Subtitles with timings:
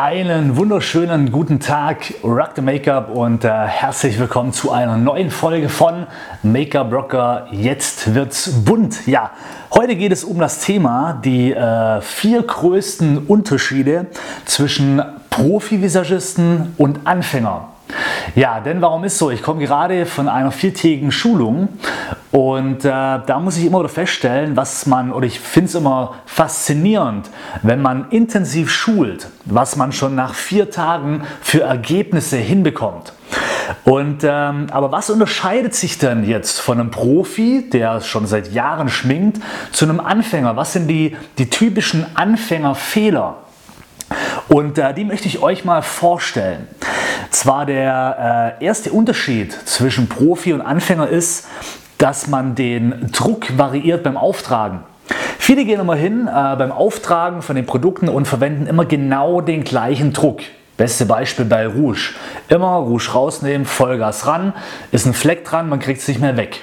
[0.00, 5.68] Einen wunderschönen guten Tag, Rock the Make-up und äh, herzlich willkommen zu einer neuen Folge
[5.68, 6.06] von
[6.44, 7.48] Make-up Rocker.
[7.50, 9.08] Jetzt wird's bunt.
[9.08, 9.32] Ja,
[9.74, 14.06] heute geht es um das Thema die äh, vier größten Unterschiede
[14.44, 17.66] zwischen Profi-Visagisten und Anfänger.
[18.34, 19.30] Ja, denn warum ist so?
[19.30, 21.68] Ich komme gerade von einer viertägigen Schulung
[22.30, 26.14] und äh, da muss ich immer wieder feststellen, was man, oder ich finde es immer
[26.26, 27.30] faszinierend,
[27.62, 33.12] wenn man intensiv schult, was man schon nach vier Tagen für Ergebnisse hinbekommt.
[33.84, 38.88] Und, ähm, aber was unterscheidet sich denn jetzt von einem Profi, der schon seit Jahren
[38.88, 39.40] schminkt,
[39.72, 40.56] zu einem Anfänger?
[40.56, 43.36] Was sind die, die typischen Anfängerfehler?
[44.48, 46.66] Und äh, die möchte ich euch mal vorstellen.
[47.38, 51.46] Zwar der äh, erste Unterschied zwischen Profi und Anfänger ist,
[51.96, 54.80] dass man den Druck variiert beim Auftragen.
[55.38, 59.62] Viele gehen immer hin äh, beim Auftragen von den Produkten und verwenden immer genau den
[59.62, 60.40] gleichen Druck.
[60.76, 62.14] Beste Beispiel bei Rouge.
[62.48, 64.52] Immer Rouge rausnehmen, Vollgas ran,
[64.90, 66.56] ist ein Fleck dran, man kriegt es nicht mehr weg.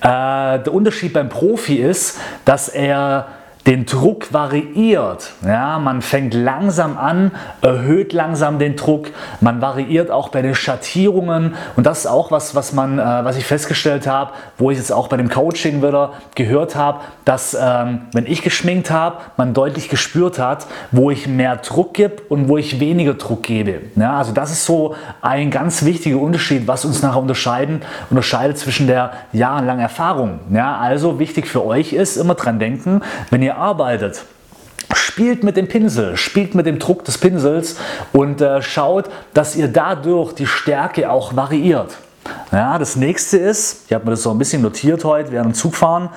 [0.00, 3.28] Äh, der Unterschied beim Profi ist, dass er
[3.66, 5.32] den Druck variiert.
[5.46, 9.10] Ja, man fängt langsam an, erhöht langsam den Druck,
[9.40, 13.36] man variiert auch bei den Schattierungen und das ist auch was, was, man, äh, was
[13.36, 18.02] ich festgestellt habe, wo ich jetzt auch bei dem Coaching wieder gehört habe, dass ähm,
[18.12, 22.56] wenn ich geschminkt habe, man deutlich gespürt hat, wo ich mehr Druck gebe und wo
[22.56, 23.82] ich weniger Druck gebe.
[23.94, 28.88] Ja, also das ist so ein ganz wichtiger Unterschied, was uns nachher unterscheiden, unterscheidet zwischen
[28.88, 30.40] der jahrelangen Erfahrung.
[30.52, 34.24] Ja, also wichtig für euch ist immer dran denken, wenn ihr ihr arbeitet,
[34.94, 37.76] spielt mit dem Pinsel, spielt mit dem Druck des Pinsels
[38.12, 41.96] und äh, schaut, dass ihr dadurch die Stärke auch variiert.
[42.50, 45.54] Ja, das nächste ist, ich habe mir das so ein bisschen notiert heute während dem
[45.54, 46.08] Zugfahren.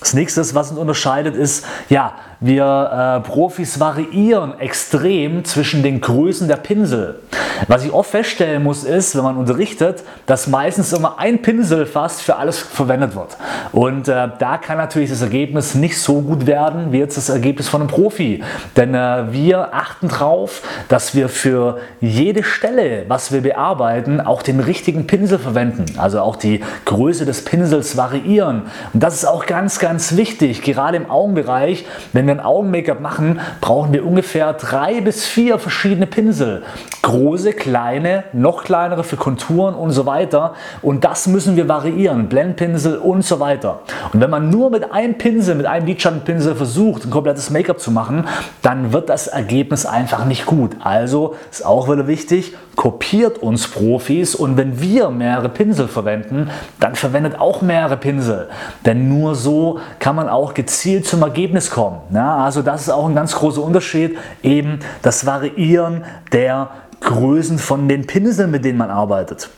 [0.00, 6.00] Das nächste, ist, was uns unterscheidet, ist, ja, wir äh, Profis variieren extrem zwischen den
[6.00, 7.20] Größen der Pinsel.
[7.68, 12.22] Was ich oft feststellen muss, ist, wenn man unterrichtet, dass meistens immer ein Pinsel fast
[12.22, 13.36] für alles verwendet wird.
[13.72, 17.68] Und äh, da kann natürlich das Ergebnis nicht so gut werden wie jetzt das Ergebnis
[17.68, 18.42] von einem Profi.
[18.76, 24.60] Denn äh, wir achten darauf, dass wir für jede Stelle, was wir bearbeiten, auch den
[24.60, 25.86] richtigen Pinsel verwenden.
[25.96, 28.62] Also auch die Größe des Pinsels variieren.
[28.92, 33.40] Und das ist auch ganz, ganz wichtig, gerade im Augenbereich, wenn wir ein Augen-Make-up machen,
[33.60, 36.62] brauchen wir ungefähr drei bis vier verschiedene Pinsel.
[37.02, 40.54] Große, kleine, noch kleinere für Konturen und so weiter.
[40.82, 42.28] Und das müssen wir variieren.
[42.28, 43.80] Blendpinsel und so weiter.
[44.12, 47.90] Und wenn man nur mit einem Pinsel, mit einem Lidschattenpinsel versucht, ein komplettes Make-up zu
[47.90, 48.26] machen,
[48.62, 50.76] dann wird das Ergebnis einfach nicht gut.
[50.82, 56.94] Also ist auch wieder wichtig, kopiert uns Profis und wenn wir mehrere Pinsel verwenden, dann
[56.94, 58.48] verwendet auch mehrere Pinsel.
[58.84, 62.00] Denn nur so kann man auch gezielt zum Ergebnis kommen.
[62.14, 66.70] Ja, also das ist auch ein ganz großer Unterschied, eben das Variieren der
[67.00, 69.50] Größen von den Pinseln, mit denen man arbeitet.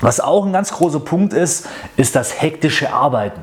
[0.00, 1.66] Was auch ein ganz großer Punkt ist,
[1.96, 3.40] ist das hektische Arbeiten.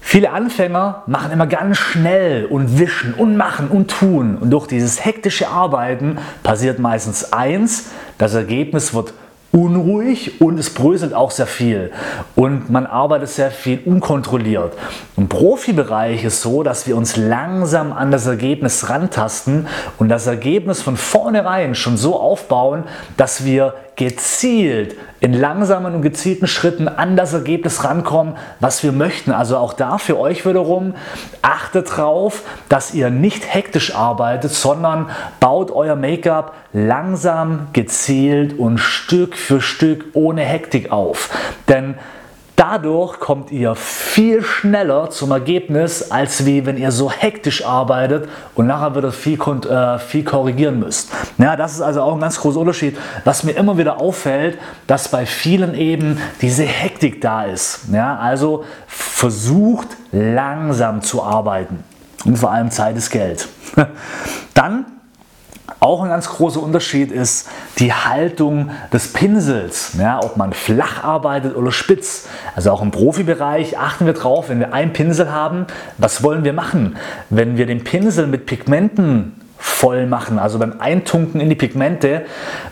[0.00, 4.38] Viele Anfänger machen immer ganz schnell und wischen und machen und tun.
[4.38, 9.12] Und durch dieses hektische Arbeiten passiert meistens eins, das Ergebnis wird
[9.54, 11.92] unruhig und es bröselt auch sehr viel
[12.34, 14.72] und man arbeitet sehr viel unkontrolliert.
[15.16, 20.82] Im Profibereich ist so, dass wir uns langsam an das Ergebnis rantasten und das Ergebnis
[20.82, 22.82] von vornherein schon so aufbauen,
[23.16, 29.30] dass wir gezielt in langsamen und gezielten Schritten an das Ergebnis rankommen, was wir möchten.
[29.30, 30.94] Also auch da für euch wiederum,
[31.42, 35.10] achtet darauf, dass ihr nicht hektisch arbeitet, sondern
[35.40, 41.30] baut euer Make-up langsam, gezielt und Stück für Stück ohne Hektik auf.
[41.68, 41.96] Denn
[42.56, 48.68] Dadurch kommt ihr viel schneller zum Ergebnis, als wie wenn ihr so hektisch arbeitet und
[48.68, 51.10] nachher wieder viel, äh, viel korrigieren müsst.
[51.38, 52.96] Ja, das ist also auch ein ganz großer Unterschied.
[53.24, 54.56] Was mir immer wieder auffällt,
[54.86, 57.88] dass bei vielen eben diese Hektik da ist.
[57.92, 61.82] Ja, also versucht langsam zu arbeiten.
[62.24, 63.48] Und vor allem Zeit ist Geld.
[64.54, 64.86] Dann
[65.84, 67.46] auch ein ganz großer Unterschied ist
[67.78, 72.26] die Haltung des Pinsels, ja, ob man flach arbeitet oder spitz.
[72.56, 75.66] Also auch im Profibereich achten wir drauf, wenn wir einen Pinsel haben,
[75.98, 76.96] was wollen wir machen?
[77.28, 80.38] Wenn wir den Pinsel mit Pigmenten voll machen.
[80.38, 82.22] Also beim Eintunken in die Pigmente,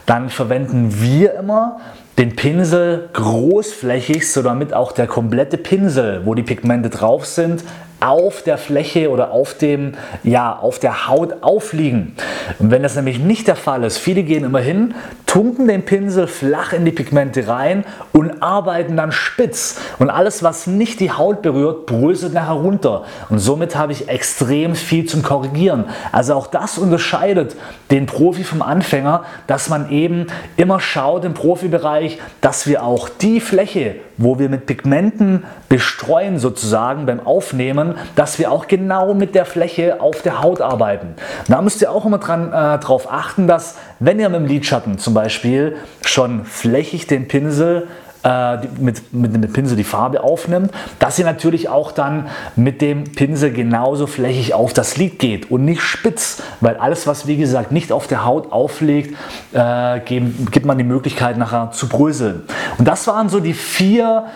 [0.06, 1.81] dann verwenden wir immer
[2.17, 7.62] den Pinsel großflächig, so damit auch der komplette Pinsel, wo die Pigmente drauf sind,
[8.02, 9.93] auf der Fläche oder auf, dem,
[10.25, 12.14] ja, auf der Haut aufliegen.
[12.58, 14.94] Wenn das nämlich nicht der Fall ist, viele gehen immer hin,
[15.26, 19.81] tunken den Pinsel flach in die Pigmente rein und arbeiten dann spitz.
[19.99, 23.04] Und alles, was nicht die Haut berührt, bröselt nachher runter.
[23.31, 25.87] Und somit habe ich extrem viel zum Korrigieren.
[26.10, 27.56] Also auch das unterscheidet
[27.90, 30.26] den Profi vom Anfänger, dass man eben
[30.56, 37.06] immer schaut im Profibereich, dass wir auch die Fläche, wo wir mit Pigmenten bestreuen sozusagen
[37.06, 41.15] beim Aufnehmen, dass wir auch genau mit der Fläche auf der Haut arbeiten.
[41.49, 44.99] Da müsst ihr auch immer dran, äh, darauf achten, dass wenn ihr mit dem Lidschatten
[44.99, 47.89] zum Beispiel schon flächig den Pinsel
[48.25, 53.05] äh, mit, mit dem Pinsel die Farbe aufnimmt, dass ihr natürlich auch dann mit dem
[53.05, 57.73] Pinsel genauso flächig auf das Lid geht und nicht spitz, weil alles, was wie gesagt
[57.73, 59.17] nicht auf der Haut auflegt,
[59.53, 62.43] äh, gibt man die Möglichkeit nachher zu bröseln.
[62.79, 64.27] Und das waren so die vier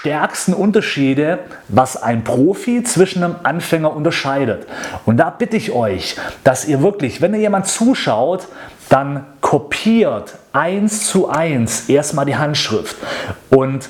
[0.00, 4.66] stärksten Unterschiede, was ein Profi zwischen einem Anfänger unterscheidet.
[5.06, 8.46] Und da bitte ich euch, dass ihr wirklich, wenn ihr jemand zuschaut,
[8.88, 12.96] dann kopiert eins zu eins erstmal die Handschrift.
[13.50, 13.88] Und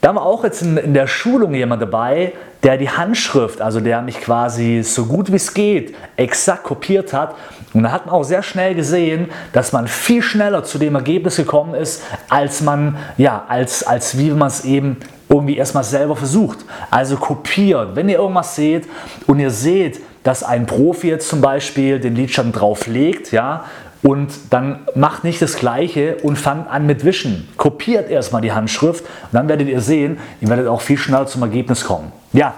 [0.00, 2.32] da war auch jetzt in, in, der Schulung jemand dabei,
[2.62, 7.34] der die Handschrift, also der mich quasi so gut wie es geht, exakt kopiert hat.
[7.72, 11.36] Und da hat man auch sehr schnell gesehen, dass man viel schneller zu dem Ergebnis
[11.36, 14.96] gekommen ist, als man, ja, als, als wie man es eben
[15.28, 16.58] irgendwie erstmal selber versucht.
[16.90, 17.94] Also kopiert.
[17.94, 18.88] Wenn ihr irgendwas seht
[19.26, 23.64] und ihr seht, dass ein Profi jetzt zum Beispiel den Lidschatten drauf legt, ja,
[24.06, 27.48] und dann macht nicht das Gleiche und fangt an mit Wischen.
[27.56, 31.42] Kopiert erstmal die Handschrift und dann werdet ihr sehen, ihr werdet auch viel schneller zum
[31.42, 32.12] Ergebnis kommen.
[32.32, 32.54] Ja,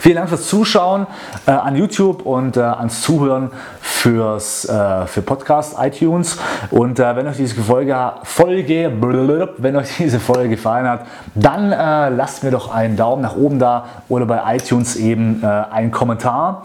[0.00, 1.06] Vielen Dank fürs Zuschauen
[1.46, 3.50] äh, an YouTube und äh, ans Zuhören
[3.80, 6.38] fürs, äh, für Podcast iTunes.
[6.70, 8.92] Und äh, wenn euch diese Folge, Folge
[9.58, 13.58] wenn euch diese Folge gefallen hat, dann äh, lasst mir doch einen Daumen nach oben
[13.58, 16.62] da oder bei iTunes eben äh, einen Kommentar.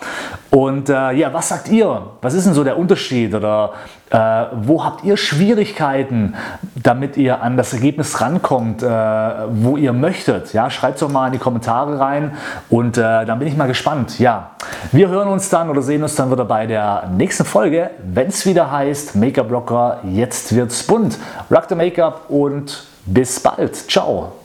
[0.51, 2.07] Und ja, was sagt ihr?
[2.21, 3.71] Was ist denn so der Unterschied oder
[4.11, 6.35] äh, wo habt ihr Schwierigkeiten,
[6.75, 10.53] damit ihr an das Ergebnis rankommt, äh, wo ihr möchtet?
[10.53, 12.33] Ja, schreibt es doch mal in die Kommentare rein
[12.69, 14.19] und äh, dann bin ich mal gespannt.
[14.19, 14.51] Ja,
[14.91, 18.45] wir hören uns dann oder sehen uns dann wieder bei der nächsten Folge, wenn es
[18.45, 21.17] wieder heißt Make-up Blocker, jetzt wird's bunt.
[21.49, 23.75] Rock the Make-up und bis bald.
[23.89, 24.40] Ciao.